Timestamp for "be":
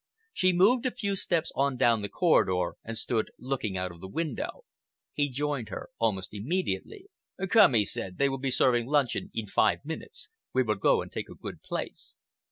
8.39-8.49